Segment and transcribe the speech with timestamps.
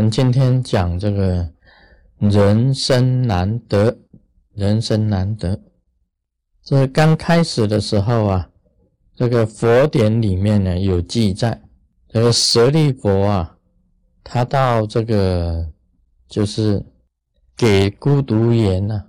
[0.00, 1.46] 们今天讲这个
[2.18, 3.98] 人生难得，
[4.54, 5.60] 人生难得。
[6.62, 8.48] 这刚开始的时候啊，
[9.14, 11.60] 这个佛典里面呢有记载，
[12.08, 13.58] 这个舍利佛啊，
[14.24, 15.68] 他到这个
[16.28, 16.82] 就是
[17.54, 19.04] 给孤独言呐，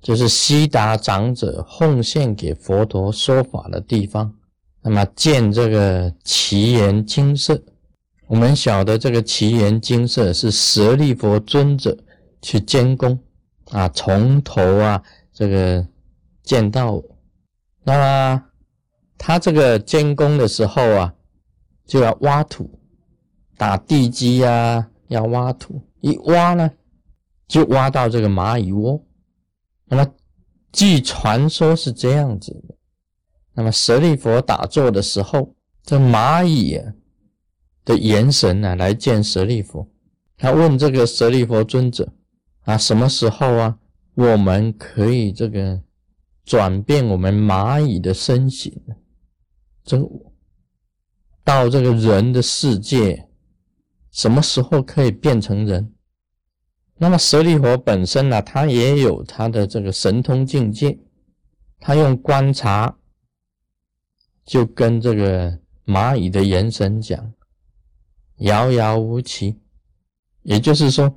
[0.00, 4.32] 就是悉达长者奉献给佛陀说法的地方，
[4.80, 7.60] 那么见这个奇岩金色。
[8.30, 11.98] 我们晓得这个奇岩金色是舍利佛尊者
[12.40, 13.18] 去监工
[13.70, 15.84] 啊，从头啊这个
[16.44, 17.02] 见到，
[17.82, 18.44] 那么
[19.18, 21.12] 他这个监工的时候啊，
[21.84, 22.70] 就要挖土，
[23.56, 26.70] 打地基呀，要挖土，一挖呢，
[27.48, 29.04] 就挖到这个蚂蚁窝。
[29.86, 30.06] 那么
[30.70, 32.76] 据传说是这样子的，
[33.54, 36.94] 那么舍利佛打坐的时候，这蚂蚁啊。
[37.84, 39.90] 的眼神呢，来见舍利弗。
[40.36, 42.12] 他问这个舍利弗尊者
[42.62, 43.78] 啊，什么时候啊，
[44.14, 45.82] 我们可以这个
[46.44, 48.94] 转变我们蚂蚁的身形呢？
[49.84, 49.98] 这
[51.44, 53.28] 到这个人的世界，
[54.10, 55.92] 什么时候可以变成人？
[56.96, 60.98] 那么舍利弗本身呢，他也有他的这个神通境界，
[61.78, 62.98] 他用观察
[64.44, 67.32] 就跟这个蚂蚁的眼神讲。
[68.40, 69.58] 遥遥无期，
[70.42, 71.14] 也就是说，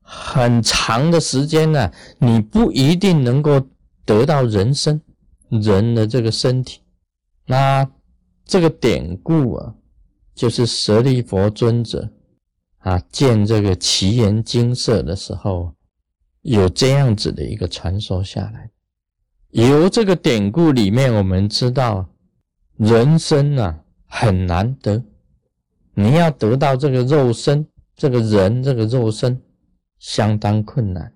[0.00, 3.68] 很长的时间呢，你不一定能够
[4.04, 5.00] 得到人生
[5.48, 6.80] 人的这个身体。
[7.46, 7.88] 那
[8.44, 9.74] 这个典故啊，
[10.34, 12.10] 就是舍利佛尊者
[12.78, 15.74] 啊见这个奇岩金色的时候，
[16.42, 18.70] 有这样子的一个传说下来。
[19.50, 22.06] 由这个典故里面，我们知道
[22.76, 25.02] 人生啊很难得。
[25.94, 29.40] 你要得到这个肉身，这个人这个肉身
[29.98, 31.12] 相当困难。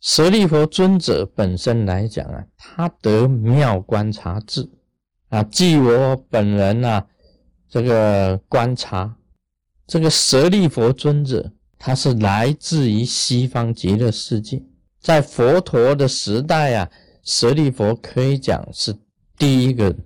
[0.00, 4.68] 舍利佛尊者本身来讲啊，他得妙观察智
[5.28, 5.42] 啊。
[5.44, 7.06] 据我本人啊，
[7.68, 9.16] 这个观察，
[9.86, 14.62] 这个舍利佛尊者他是来自于西方极乐世界，
[15.00, 16.90] 在佛陀的时代啊，
[17.22, 18.96] 舍利佛可以讲是
[19.38, 19.96] 第一个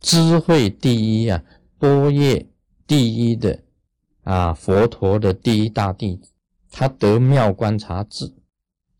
[0.00, 1.42] 智慧第一啊，
[1.78, 2.46] 波叶。
[2.94, 3.58] 第一的
[4.22, 6.30] 啊，佛陀的第一大弟子，
[6.70, 8.32] 他得妙观察智，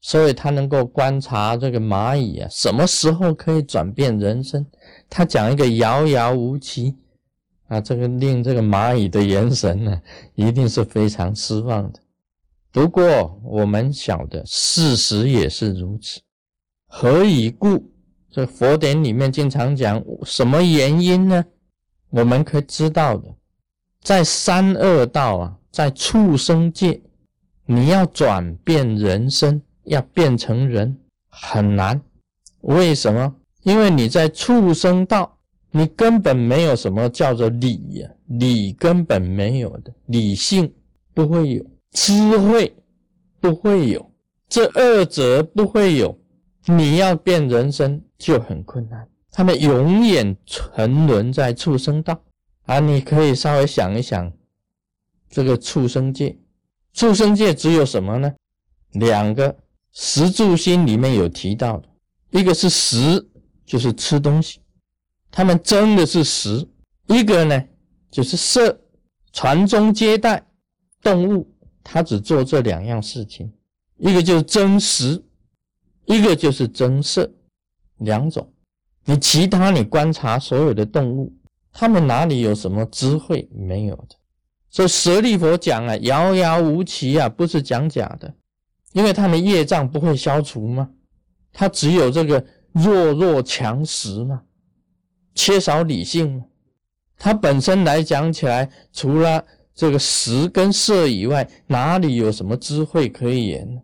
[0.01, 4.67] 所以他能够观察这个蚂蚁啊，什么时候可以转变人生？
[5.09, 6.97] 他讲一个遥遥无期
[7.69, 10.03] 啊，这个令这个蚂蚁的眼神呢，
[10.35, 12.01] 一定是非常失望的。
[12.73, 16.21] 不过我们晓得事实也是如此，
[16.89, 17.93] 何以故？
[18.29, 21.45] 这佛典里面经常讲什么原因呢？
[22.11, 23.33] 我们可以知道的。
[24.05, 27.01] 在三恶道啊，在畜生界，
[27.65, 30.95] 你要转变人生，要变成人
[31.31, 31.99] 很难。
[32.61, 33.35] 为什么？
[33.63, 35.39] 因为你在畜生道，
[35.71, 40.71] 你根本没有什么叫做理呀，理根本没有的，理性
[41.15, 42.77] 不会有，智慧
[43.41, 44.13] 不会有，
[44.51, 46.15] 这二者不会有，
[46.67, 49.09] 你要变人生就很困难。
[49.33, 52.21] 他们永远沉沦在畜生道。
[52.67, 54.33] 啊，你可以稍微想一想，
[55.29, 56.39] 这个畜生界，
[56.95, 58.33] 畜生界只有什么呢？
[58.93, 59.55] 两个
[59.93, 61.89] 食住心里面有提到的，
[62.31, 63.29] 一个是食，
[63.67, 64.61] 就是吃东西，
[65.31, 66.67] 他们争的是食；
[67.07, 67.65] 一个呢，
[68.11, 68.81] 就是色，
[69.33, 70.47] 传宗接代，
[71.03, 71.47] 动物，
[71.83, 73.53] 它只做这两样事情，
[73.99, 75.23] 一个就是争食，
[76.07, 77.31] 一个就是争色，
[77.99, 78.51] 两种。
[79.05, 81.31] 你其他你观察所有的动物。
[81.75, 83.47] 他们哪里有什么智慧？
[83.53, 84.17] 没有的。
[84.71, 88.33] 所以舍利佛讲啊，遥遥无期啊，不是讲假的，
[88.93, 90.89] 因为他们业障不会消除吗？
[91.53, 94.43] 他只有这个弱弱强食嘛，
[95.35, 96.45] 缺少理性嘛。
[97.17, 99.45] 他本身来讲起来，除了
[99.75, 103.81] 这个食跟色以外，哪里有什么智慧可以言呢？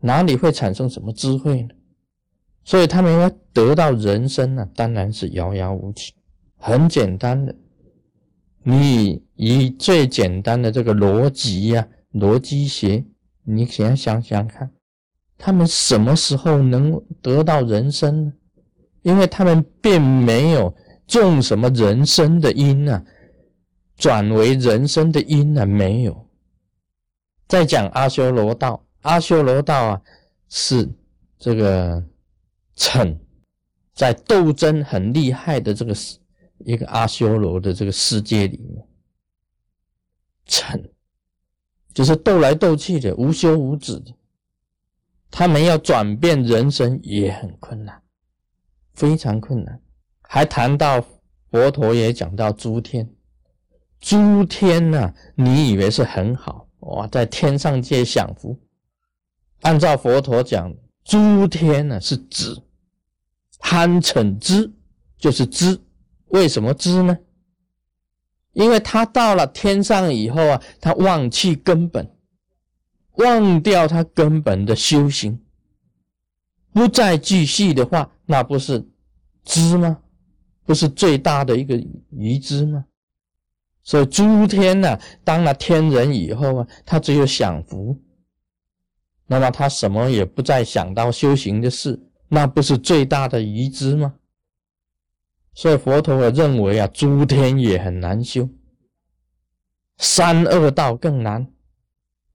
[0.00, 1.68] 哪里会产生什么智慧呢？
[2.64, 6.12] 所以他们要得到人生呢，当然是遥遥无期。
[6.58, 7.54] 很简单的，
[8.62, 13.04] 你以最简单的这个逻辑呀，逻辑学，
[13.44, 14.70] 你先想想看，
[15.38, 18.32] 他们什么时候能得到人生呢？
[19.02, 20.74] 因为他们并没有
[21.06, 23.04] 种什么人生的因啊，
[23.96, 26.26] 转为人生的因啊，没有。
[27.46, 30.02] 再讲阿修罗道，阿修罗道啊，
[30.48, 30.88] 是
[31.38, 32.02] 这个
[32.74, 33.16] 逞，
[33.94, 35.94] 在斗争很厉害的这个。
[36.64, 38.86] 一个阿修罗的这个世界里面，
[40.46, 40.82] 嗔
[41.94, 44.14] 就是斗来斗去的，无休无止的。
[45.30, 48.02] 他们要转变人生也很困难，
[48.94, 49.80] 非常困难。
[50.22, 51.04] 还谈到
[51.50, 53.08] 佛陀也讲到诸天，
[54.00, 58.58] 诸天呐，你以为是很好哇，在天上界享福。
[59.62, 60.74] 按照佛陀讲，
[61.04, 62.56] 诸天呢是指
[63.58, 64.72] 贪嗔痴，
[65.18, 65.80] 就是知。
[66.28, 67.18] 为什么知呢？
[68.52, 72.10] 因为他到了天上以后啊，他忘弃根本，
[73.16, 75.40] 忘掉他根本的修行，
[76.72, 78.88] 不再继续的话，那不是
[79.44, 79.98] 知吗？
[80.64, 81.76] 不是最大的一个
[82.10, 82.84] 愚知吗？
[83.82, 87.96] 所以诸天呢，当了天人以后啊，他只有享福，
[89.26, 94.14] 那么他什么也不再想到修行的事，那不是最大的愚知吗？
[95.56, 98.46] 所以佛陀认为啊，诸天也很难修，
[99.96, 101.50] 三恶道更难，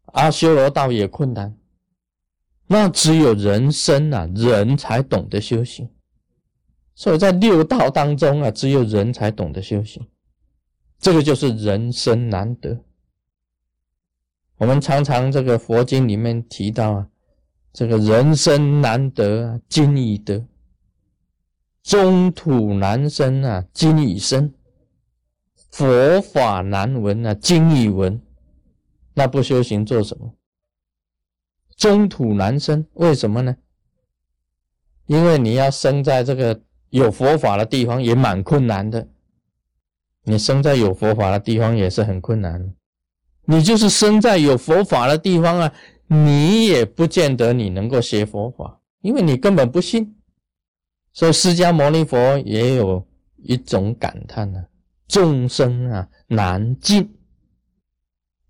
[0.06, 1.56] 阿修罗道也困难，
[2.66, 5.88] 那只有人生啊，人才懂得修行。
[6.96, 10.04] 所以在六道当中啊，只有人才懂得修行，
[10.98, 12.84] 这个就是人生难得。
[14.58, 17.08] 我们常常这个佛经里面提到啊，
[17.72, 20.44] 这个人生难得啊，今已得。
[21.84, 24.52] 中土难生啊，今已生；
[25.72, 28.22] 佛法难闻啊，今已闻。
[29.14, 30.34] 那不修行做什么？
[31.76, 33.58] 中土难生，为什么呢？
[35.08, 36.62] 因为你要生在这个
[36.92, 39.08] 有佛法的地方，也蛮困难的。
[40.24, 42.74] 你生在有佛法的地方也是很困难。
[43.46, 45.74] 你就是生在有佛法的地方啊，
[46.08, 50.16] 你也不见得你能够学佛法，因为你根本不信。
[51.14, 53.06] 所以释迦牟尼佛也有
[53.38, 54.66] 一种感叹呢：
[55.08, 57.18] 众生啊难尽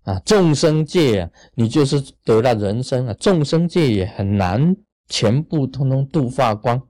[0.04, 4.76] 啊，众生界啊，你就是得了人生啊，众生界也很难
[5.08, 6.80] 全部通通度化光。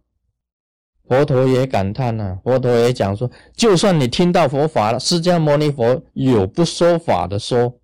[1.09, 7.79] 佛陀也感叹呢，佛陀也讲说，就算你听到佛法了，释迦牟尼佛有不说法的说，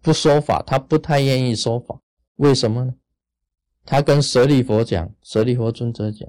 [0.00, 1.98] 不说法，他不太愿意说法，
[2.36, 2.94] 为什么呢？
[3.84, 6.26] 他跟舍利佛讲，舍利佛尊者讲。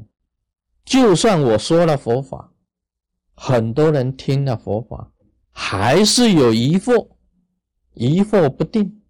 [0.86, 2.54] 就算我说了佛法，
[3.34, 5.12] 很多人听了佛法，
[5.52, 7.10] 还是有疑惑，
[7.96, 9.02] 疑惑不定。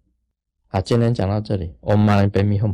[0.68, 2.70] 啊，今天讲到这里，我们马上背密后。